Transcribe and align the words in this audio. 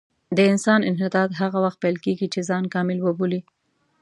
د 0.35 0.37
انسان 0.51 0.79
انحطاط 0.89 1.29
هغه 1.41 1.57
وخت 1.65 1.77
پیل 1.83 1.97
کېږي 2.05 2.27
چې 2.33 2.39
ځان 2.49 2.63
کامل 2.73 2.97
وبولي. 3.01 3.41